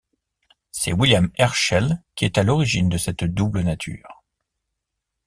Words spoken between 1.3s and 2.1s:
Herschel